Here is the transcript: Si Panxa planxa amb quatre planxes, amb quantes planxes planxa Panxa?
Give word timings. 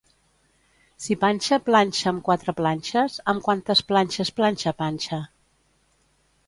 Si 1.03 1.17
Panxa 1.23 1.59
planxa 1.67 2.07
amb 2.13 2.23
quatre 2.31 2.57
planxes, 2.63 3.19
amb 3.35 3.47
quantes 3.49 3.87
planxes 3.93 4.35
planxa 4.41 4.75
Panxa? 4.83 5.23